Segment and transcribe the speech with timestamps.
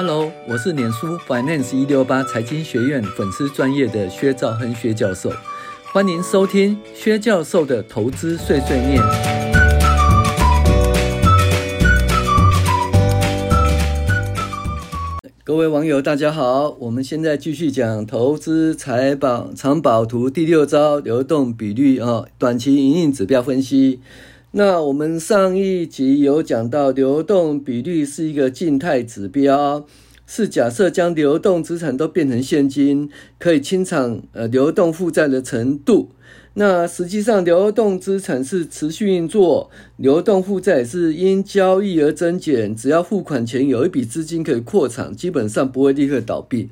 [0.00, 5.28] Hello，我是脸书 Finance 一六八财经学院粉丝专业的薛兆亨薛教授，
[5.92, 9.02] 欢迎收听薛教授的投资碎碎念。
[15.42, 23.98] 各位网友，大家好，我们现在继续讲投资财宝藏宝图第六招流动比率啊，短期营运指标分析。
[24.52, 29.84] 那我们上一集有讲到，流动比率是一个静态指标，
[30.26, 36.08] 是假设将流动资产都变成现金，可以清偿呃流动负债的程度。
[36.54, 42.74] 那实际上，流动资产是持续运作，流动负债是因交易而增减。
[42.74, 46.70] 只要付款前有一笔资金可以扩产，基本上不会立刻倒闭。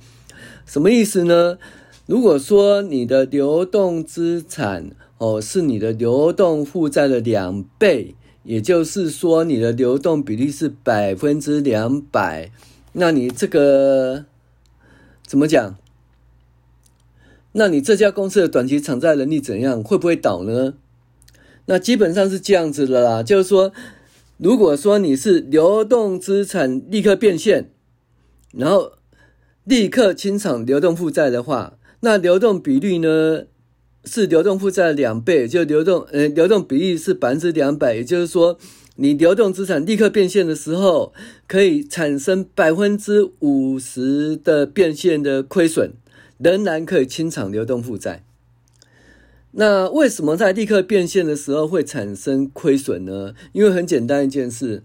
[0.65, 1.59] 什么意思呢？
[2.07, 12.51] 如果说你的流动资产，哦，是你的流动负债的两倍，也就是说你的流动比率是百分之两百，
[12.93, 14.27] 那你这个
[15.27, 15.77] 怎么讲？
[17.53, 19.83] 那你这家公司的短期偿债能力怎样？
[19.83, 20.75] 会不会倒呢？
[21.65, 23.73] 那基本上是这样子的啦，就是说，
[24.37, 27.71] 如果说你是流动资产立刻变现，
[28.53, 28.93] 然后
[29.65, 33.45] 立刻清偿流动负债的话，那流动比率呢？
[34.07, 38.57] 是流动负债的两倍，就流动，呃，流动比例是百分之两百，也就是说，
[38.95, 41.13] 你流动资产立刻变现的时候，
[41.47, 45.93] 可以产生百分之五十的变现的亏损，
[46.39, 48.23] 仍然可以清偿流动负债。
[49.51, 53.35] 那为什么在立刻变现的时候会产生亏损呢？
[53.53, 54.83] 因为很简单一件事。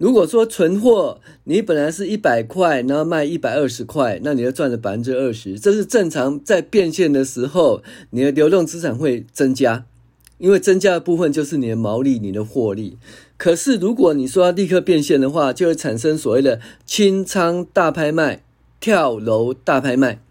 [0.00, 6.42] 如果说存货你本来是一百块，然后卖一百二十块，那你就赚了百分之二十，这是正常。
[6.42, 9.84] 在变现的时候，你的流动资产会增加，
[10.38, 12.96] 因为增加的部分就是你的毛利、你的获利。
[13.36, 18.42] 可是如果你说要立刻变现的话，就会产生所谓的清仓大拍卖、
[18.80, 20.22] 跳楼大拍卖。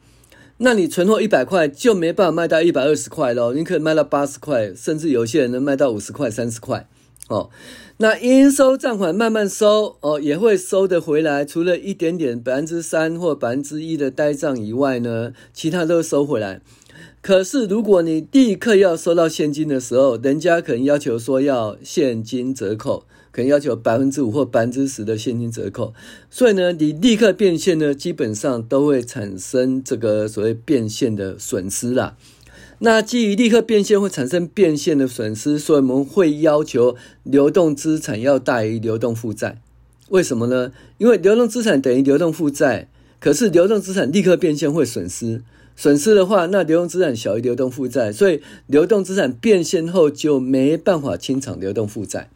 [0.58, 6.88] 那你存货一百块就没办法卖到一百二十块喽，你可以卖到八十块，甚至有些人能卖到五十块、三十块。
[7.30, 7.52] 哦，
[8.02, 11.44] 那应收账款慢慢收哦，也会收得回来。
[11.44, 16.62] 除了一点点百分之三或百分之一的呆账以外呢，其他都收回来。
[17.22, 25.94] 可是如果你立刻要收到现金的时候，人家可能要求说要现金折扣，可能要求百分之五或百分之十的现金折扣。
[26.30, 32.16] 所以呢，你立刻变现呢，基本上都会产生这个所谓变现的损失啦。
[32.80, 39.62] 那基于立刻变现会产生变现的损失，所以我们会要求流动资产要大于流动负债。
[40.10, 40.72] 为什么呢？
[40.98, 42.88] 因为流动资产等于流动负债，
[43.20, 45.44] 可是流动资产立刻变现会损失，
[45.76, 52.30] 损失的话，那流动资产小于流动负债，所以流动资产变现后就没办法清偿流动负债。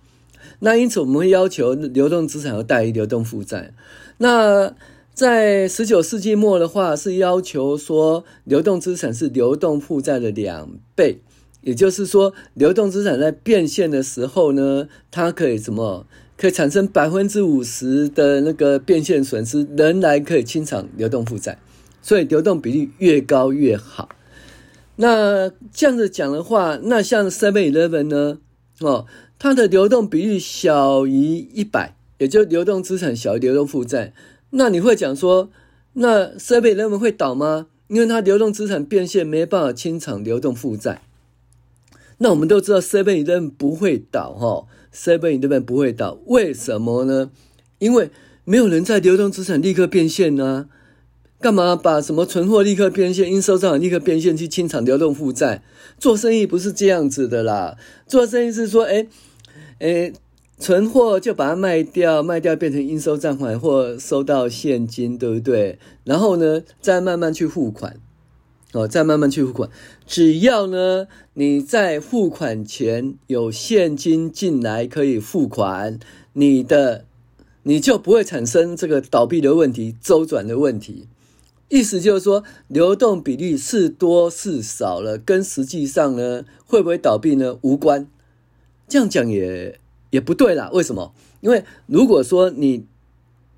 [0.59, 3.73] 那因此我们会要求流动资产要大于流动负债。
[4.17, 4.73] 那
[5.13, 11.19] 在十九世纪末的话，是要求说流动资产是流动负债的两倍，
[11.61, 16.07] 也就是说，流动资产在变现的时候呢，它可以什么？
[16.35, 21.59] 可以产生百分之五十的那个变现损失，仍然可以清偿流动负债。
[22.01, 24.09] 所以流动比率越高越好。
[24.95, 28.39] 那这样子讲的话，那像 Seven Eleven 呢？
[28.79, 29.05] 哦，
[29.37, 34.13] 它的流动比率小于一百，也就流动资产小于流动负债。
[34.55, 35.49] 那你会讲说，
[35.93, 37.67] 那 7-Eleven 会倒吗？
[37.87, 41.01] 因为它流动资产变现没办法清偿流动负债。
[42.19, 47.31] 那我们都知道 7-Eleven 不会倒哈，7-Eleven 不会倒，为什么呢？
[47.79, 48.11] 因为
[48.45, 50.69] 没有人在流动资产立刻变现呢、啊，
[51.41, 55.63] 干嘛把什么存货立刻变现、应收账款立刻变现去清偿流动负债？
[55.97, 57.75] 做生意不是这样子的啦，
[58.05, 59.07] 做生意是说，哎，
[59.79, 60.13] 哎。
[60.63, 65.77] 存货就把它卖掉，卖掉变成应收账款或收到现金，对不对？
[66.05, 67.99] 然后呢，再慢慢去付款，
[68.71, 69.69] 哦，再慢慢去付款。
[70.07, 75.99] 只要呢，你在付款前有现金进来可以付款，
[76.31, 77.03] 你的
[77.63, 81.09] 你就不会产生这个倒闭的问题、周转的问题。
[81.67, 88.07] 意思就是说，流动比率是多是少了，跟实际上呢会不会倒闭呢无关。
[88.87, 89.77] 这样讲也。
[90.13, 91.11] 也不对啦，为什么？
[91.41, 92.85] 因为如果说你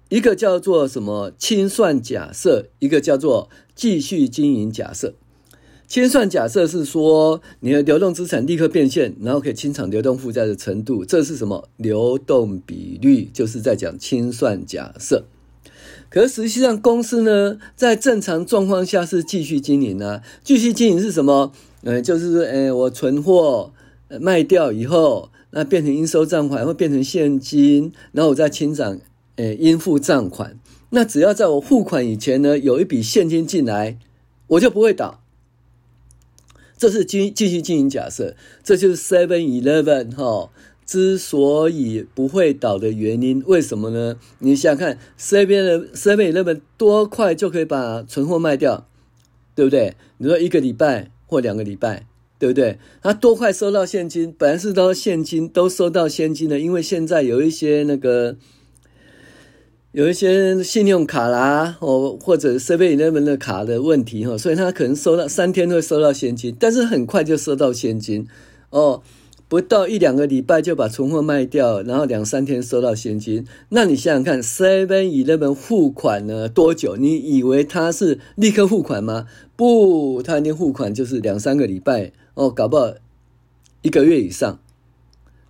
[0.07, 5.15] 一个叫做什么清算假设，一个叫做继续经营假设。
[5.85, 11.67] 清算假设是说你的流动资产立刻变现，然后可以清偿流动负债的程度，这是什么？
[11.75, 15.25] 流动比率，就是在讲清算假设。
[16.09, 20.23] 可实际上公司呢，在正常状况下是继续经营啊。
[20.41, 21.51] 继续经营是什么？
[21.83, 23.73] 嗯，就是说，呃，我存货
[24.21, 25.29] 卖掉以后。
[25.55, 28.99] 那变成应收账款，会变成现金，然后我再清偿，
[29.37, 30.59] 诶，应付账款。
[30.89, 33.97] 那只要在我付款以前呢，有一笔现金进来，
[34.47, 35.21] 我就不会倒。
[36.77, 40.51] 这是继继续经营假设，这就是 Seven Eleven 哈
[40.85, 43.41] 之所以不会倒的原因。
[43.45, 44.17] 为什么呢？
[44.39, 48.85] 你想想看，Seven Seven Eleven 多快就可以把存货卖掉，
[49.55, 49.95] 对不对？
[50.17, 52.05] 你说一个礼拜或两个礼拜，
[52.45, 52.77] 对不对？
[53.01, 54.33] 他多快收到现金？
[54.37, 58.37] 本来是都现金都收到现金的，因为现在有一些那个。
[59.91, 68.27] 有一些信用卡啦，哦，或者 Seven Eleven 的卡的问题哈，所以他可能收到三天会收到现金，但是很快就收到现金，
[68.71, 69.01] 哦，
[69.47, 73.45] 不到一两个礼拜就把存货卖掉，然后两三天收到现金。
[73.69, 76.95] 那你想想看，Seven Eleven 付款呢多久？
[76.95, 79.27] 你以为他是立刻付款吗？
[79.55, 82.93] 不，他那付款就是两三个礼拜，哦，搞不好
[83.81, 84.59] 一个月以上。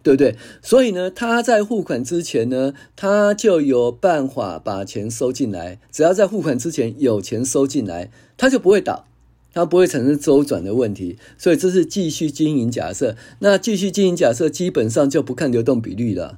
[0.03, 0.35] 对不对？
[0.61, 5.79] 所以呢，他在付款之前呢，他就有办法把钱收进来。
[5.91, 9.07] 只要在付款之前有钱收进来，他就不会倒，
[9.55, 11.17] 它不会产生周转的问题。
[11.39, 13.15] 所以这是继续经营假设。
[13.39, 16.37] 那继续经营假设基本上就不看流动比率了。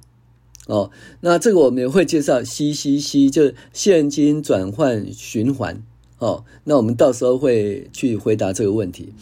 [0.67, 0.91] 哦，
[1.21, 5.81] 那这个我们也会介绍 CCC，就是现金转换循环。
[6.19, 9.13] 哦，那我们到时候会去回答这个问题。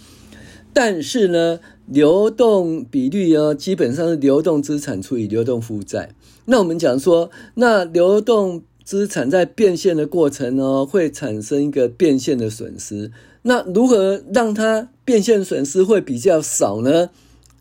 [0.74, 6.16] 但是呢，流动比率呢，基本上是流动资产除以流动负债。
[6.46, 13.12] 那我们讲说，那流动资产在变现的过程呢，会产生一个变现的损失。
[13.48, 17.10] 那如何让它变现损失会比较少呢？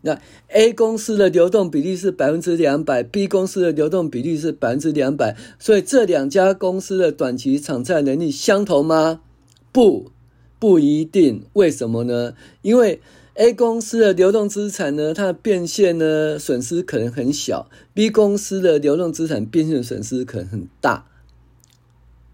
[0.01, 9.21] 那 A 公司的流动比例是百分之两百，B 公司的流动比例是百分之两百，所以这两家公司的短期偿债能力相同吗？
[9.71, 10.11] 不。
[10.57, 12.33] 不一定，为什么呢？
[12.63, 13.01] 因为
[13.35, 21.05] A 公司的流动资产呢，它的变现呢损失可能很小；B 公司的流动资产变现损失可能很大。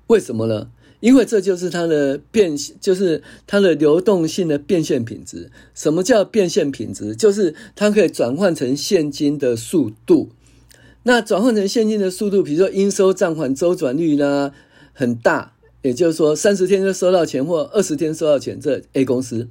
[0.07, 0.69] 为什么呢？
[1.01, 5.51] 因为这就是它的变，就是它的流动性的变现品质。
[5.75, 7.13] 什么叫变现品质？
[7.13, 10.29] 就是它可以转换成现金的速度。
[11.03, 14.53] 那转换成现金的速度，比如说应收账款周转率呢，
[14.93, 15.55] 很大。
[15.81, 19.47] 也就是说，三十天就收到钱，或二十天收到钱，这 A 公司。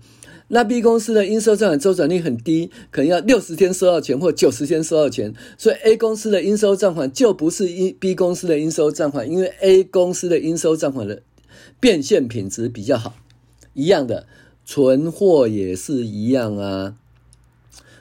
[0.53, 5.35] 那 B 公司的应收账款周转率很低，可能要六十天收到钱，或九十天收到钱。
[5.59, 11.23] 所以 A 公司的应收账款就不是一 B 公司的应收账款，因为 A 公司的应收账款的
[11.79, 13.15] 变现品质比较好。
[13.75, 14.27] 一样的，
[14.65, 16.97] 存货也是一样啊。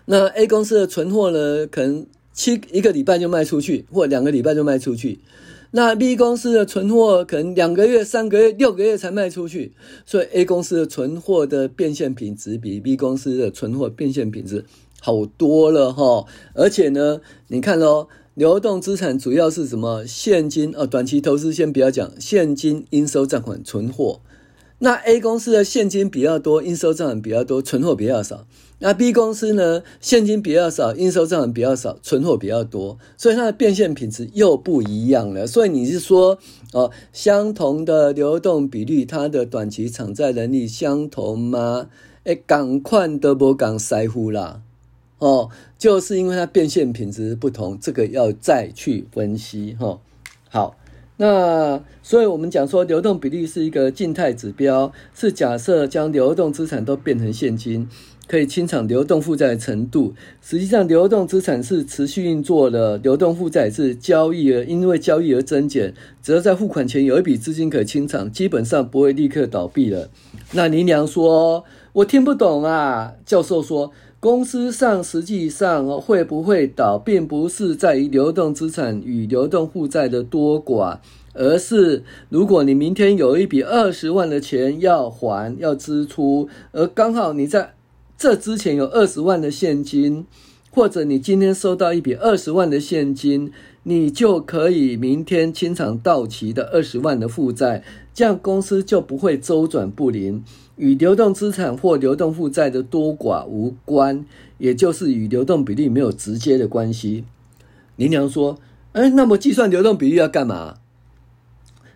[0.05, 5.19] 那 A 公司的存货呢，可能七一个礼拜就卖出去，或两个礼拜就卖出去。
[5.71, 9.73] 那 B 公司的存货可能两个月、三个月、六个月才卖出去，
[10.03, 14.65] 所以 A 公司的存货的变现品质比 B 公司的存货变现品质
[14.99, 16.25] 好多了哈。
[16.55, 18.07] 而且呢，你看喽，
[18.39, 20.05] 流动资产主要是什么？
[20.07, 24.21] 现金哦，短期投资先不要讲，现金、应收账款、存货。
[24.77, 28.47] 那 A 公司的现金比较多，应收账款比较多，存货比较少。
[28.77, 35.45] 那 B 公司呢，现金比较少，应收账款比较少，存货比较多，所以它的变现品质又不一样了。
[35.45, 36.37] 所以你是说，
[36.71, 41.89] 哦，相同的流动比率，它的短期偿债能力相同吗？
[42.23, 44.61] 诶，赶快都不讲师傅啦，
[45.19, 49.99] 哦，就是因为它变现品质不同，这个要再去分析哈、哦。
[50.49, 50.75] 好。
[51.21, 57.89] 那所以，我们讲说，流动比率是一个静态指标，是假设将流动资产都变成现金，
[58.25, 60.13] 可以清偿流动负债的程度。
[60.41, 65.93] 实际上，流动资产是持续运作的，流动负债是交易额因为交易而增减。
[66.23, 70.09] 只要在付款前有一笔资金可清偿，基本上不会立刻倒闭了。
[70.53, 73.91] 那林良说：“我听不懂啊。”教授说。
[74.21, 80.97] 公司上实际上会不会倒，并不是在于流动资产与流动负债的多寡，
[81.33, 87.75] 而是如果你明天有一笔二十万的钱要还要支出，而刚好你在
[88.17, 90.25] 这之前有二十万的现金，
[90.69, 100.43] 或者你今天收到一笔二十万的现金，你就可以明天清偿到期的二十万的负债，这样公司就不会周转不灵。
[100.79, 104.25] 与流动资产或流动负债的多寡无关，
[104.57, 107.25] 也就是与流动比率没有直接的关系。
[107.97, 108.57] 林良说
[108.93, 110.77] ：“哎，那么计算流动比率要干嘛？”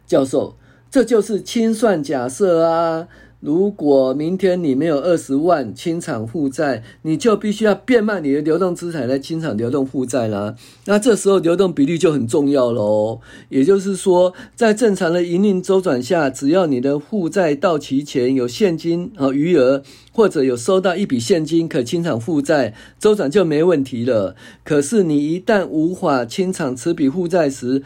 [0.05, 0.57] 教授，
[0.91, 3.07] 这就是清算假设啊。
[3.43, 10.55] 如果明天你没有二十万清偿负债，你就必须要变卖你的流动资产来清偿流动负债啦。
[10.85, 13.19] 那这时候流动比率就很重要喽。
[13.49, 19.83] 也就是说，在正常的营运周转下，只要你的负债到期前有现金和余额，
[20.13, 24.37] 或者有收到一笔现金可清偿负债，周转就没问题了。
[24.63, 27.83] 可是你一旦无法清偿此笔负债时，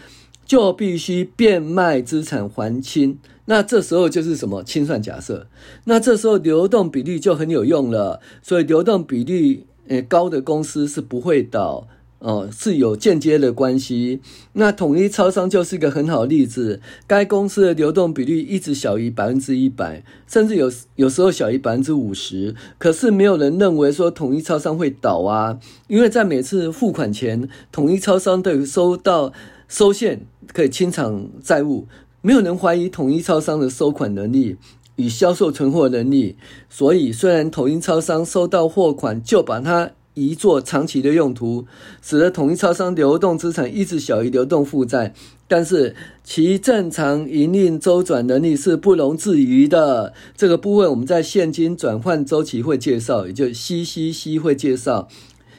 [0.48, 3.20] 就必须变卖资产还清。
[3.46, 5.48] 那这时候就是什么清算假设？
[5.84, 8.20] 那这时候流动比率就很有用了。
[8.42, 11.88] 所以流动比率呃高的公司是不会倒。
[12.20, 14.22] 哦，是有间接的关系。
[14.54, 22.56] 那统一超商就是一个很好的例子，该公司的流动比率一直小于百分之一百，甚至有有时候小于百分之五十。
[22.80, 29.32] 可是没有人认为说统一超商会倒啊，因为在每次付款前，统一超商都有收到
[29.68, 30.22] 收现
[30.54, 31.88] 可以清偿债务，
[32.22, 34.58] 没有人怀疑统一超商的收款能力
[34.96, 36.36] 与销售存货能力。
[36.70, 39.92] 所以，虽然统一超商收到货款就把它。
[40.20, 41.68] 移作长期的用途，
[42.02, 45.14] 使得统一超商流动资产一直小于流动负债，
[45.48, 50.16] 但是其正常营运周转能力是不容置疑的。
[50.36, 55.08] 这个部分我们在现金转换周期会介绍，也就 CCC 会介绍。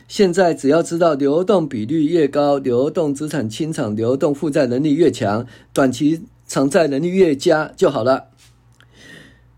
[0.08, 8.28] 现在只要知道流动比率越高，流动资产清偿流动负债能力越强，短期偿债能力越佳就好了。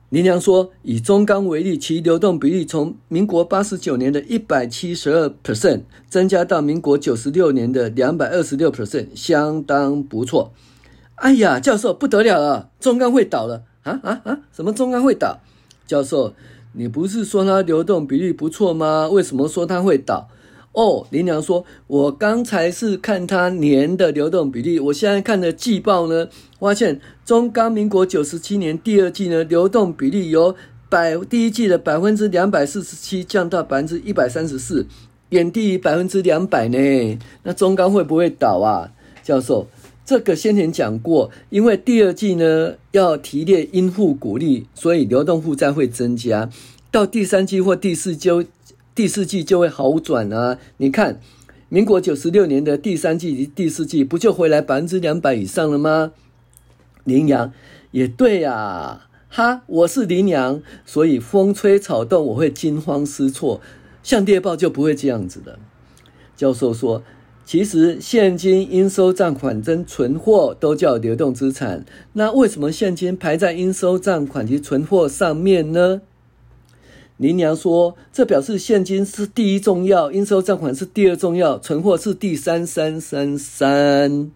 [0.08, 10.52] 林良说：“以中钢为例，其流动比率从民国八十九年的一百七十二 percent 增加到民国九十六年的两百二十六 percent，相当不错。”
[11.14, 14.40] 哎呀，教授不得了了，中钢会倒了啊啊啊！
[14.52, 15.38] 什么中钢会倒？
[15.86, 16.34] 教授，
[16.72, 19.08] 你不是说它流动比率不错吗？
[19.08, 20.28] 为什么说它会倒？
[20.72, 26.28] 哦，林良说：“我刚才是看他年的流动比例，我现在看的季报呢，
[26.60, 30.54] 发现中钢民国九十七年第二季呢，流动比例由
[30.88, 34.86] 百第一季的百分之两百四十七降到百分之一百三十四，
[35.30, 37.18] 远低于百分之两百呢。
[37.42, 38.92] 那中钢会不会倒啊？
[39.24, 39.66] 教授，
[40.04, 46.48] 这个先前讲过，因为第二季呢要提炼应付股利，所以流动负债会增加，
[46.92, 48.30] 到第三季或第四季。”
[48.94, 50.58] 第四季就会好转啊！
[50.78, 51.20] 你看，
[51.68, 56.12] 民国九十六年的第三季及第四季不就回来百分之两百以上了吗？
[57.04, 57.52] 羚羊
[57.92, 63.60] 也对呀、啊，哈，我是羚羊，所以风吹草动我会惊慌失措，
[64.02, 65.58] 像猎豹就不会这样子的。
[66.36, 67.02] 教授说，
[67.44, 76.02] 其实现金、应收账款跟存货都叫流动资产，那为什么现金排在应收账款及存货上面呢？
[77.20, 84.30] 林娘说：“这表示现金是第一重要，应收账款是第二重要，存货是第三三三三。”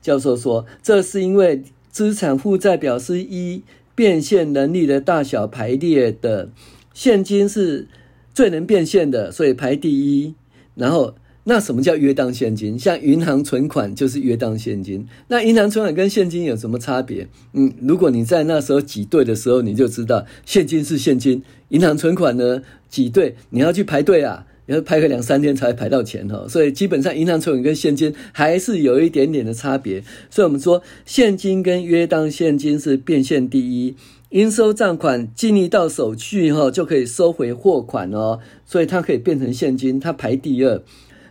[0.00, 3.62] 教授说：“这是因为资产负债表是一
[3.94, 6.48] 变现能力的大小排列的，
[6.94, 7.86] 现金是
[8.32, 10.34] 最能变现的，所以排第一。
[10.74, 11.14] 然后。”
[11.48, 12.76] 那什么叫约当现金？
[12.76, 15.06] 像银行存款就是约当现金。
[15.28, 17.28] 那银行存款跟现金有什么差别？
[17.52, 26.46] 嗯，如果你在那时候挤兑的时候，你就知道现金是现金，银行存款呢挤兑你要去排队啊，要排个两三天才排到钱哈。
[26.48, 30.02] 所以基本上银行存款跟现金还是有一点点的差别。
[30.28, 33.94] 所以我们说现金跟约当现金是变现第一，
[34.30, 40.82] 应收账款尽力到手续哈就可以收回货款哦，所以它可以变成现金，它排第二。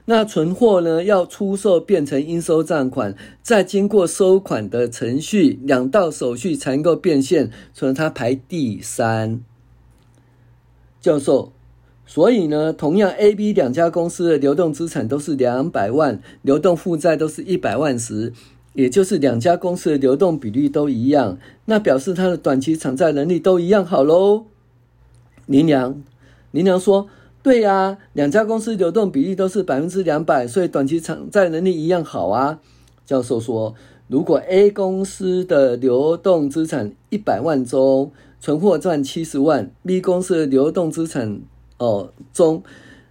[0.07, 1.03] 那存货呢？
[1.03, 9.41] 要出售变成应收账款，再经过收款的程序，两道手续才能够变现，所以它排第三。
[11.01, 11.51] 教授，
[12.05, 18.31] 所以呢，同样 A、B 两家公司的流动资产都是两百万，流动负债都是一百万时，
[18.73, 24.45] 也就是两家公司的流动比率都一样，那表示它的短期偿债能力都一样好喽。
[25.47, 26.03] 林娘，
[26.51, 27.07] 林娘说。
[27.45, 32.59] 对呀、啊，两家公司流动比例都是百分之两百，所以短期偿债能力一样好啊。
[33.05, 33.75] 教授说，
[34.07, 41.39] 如果 A 公司的流动资产一百万中，存货占七十万；B 公司的流动资产
[41.77, 42.63] 哦中，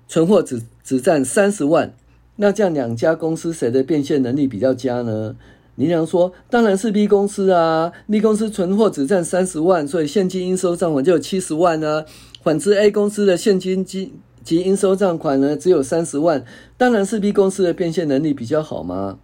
[0.08, 1.94] 存货只只占三十万，
[2.34, 5.36] 那这样两家公司谁的变现能力比较佳呢？
[5.76, 12.04] 林良说，当然是 B 公司啊，B 公司存货只占三十万，所以现金应收账款就有七十万啊。
[12.44, 14.12] 反之，A 公司的现金及
[14.44, 16.44] 及应收账款呢，只有三十万，
[16.76, 19.18] 当然是 B 公司的变现能力比较好吗？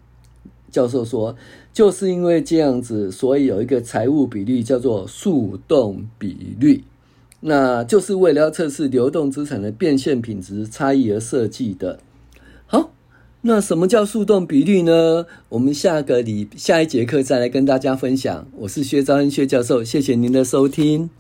[0.71, 1.37] 教授说，
[1.73, 6.85] 就是因为这样子，所以有一个财务比率叫做速动比率，
[7.41, 11.99] 那就是为了要测试流动资产的变现品质差异而设计的。
[12.67, 12.93] 好，
[13.43, 15.27] 那什么叫速动比率呢？
[15.51, 18.47] 我们下个礼下一节课再来跟大家分享。
[18.61, 21.20] 我是薛兆恩薛教授，谢谢您的收听。